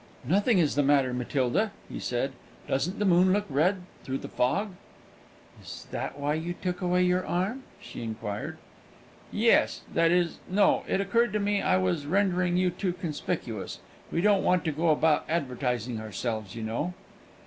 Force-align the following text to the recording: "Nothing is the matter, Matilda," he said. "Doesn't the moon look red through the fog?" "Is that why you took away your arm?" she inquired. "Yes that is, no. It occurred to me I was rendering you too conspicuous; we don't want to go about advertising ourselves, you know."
"Nothing 0.25 0.57
is 0.57 0.73
the 0.73 0.81
matter, 0.81 1.13
Matilda," 1.13 1.69
he 1.87 1.99
said. 1.99 2.31
"Doesn't 2.67 2.97
the 2.97 3.05
moon 3.05 3.31
look 3.31 3.45
red 3.51 3.83
through 4.03 4.17
the 4.17 4.27
fog?" 4.27 4.71
"Is 5.61 5.85
that 5.91 6.17
why 6.19 6.33
you 6.33 6.55
took 6.55 6.81
away 6.81 7.03
your 7.03 7.23
arm?" 7.23 7.61
she 7.79 8.01
inquired. 8.01 8.57
"Yes 9.31 9.81
that 9.93 10.09
is, 10.09 10.39
no. 10.49 10.81
It 10.87 11.01
occurred 11.01 11.33
to 11.33 11.39
me 11.39 11.61
I 11.61 11.77
was 11.77 12.07
rendering 12.07 12.57
you 12.57 12.71
too 12.71 12.93
conspicuous; 12.93 13.77
we 14.11 14.21
don't 14.21 14.43
want 14.43 14.65
to 14.65 14.71
go 14.71 14.89
about 14.89 15.23
advertising 15.29 16.01
ourselves, 16.01 16.55
you 16.55 16.63
know." 16.63 16.95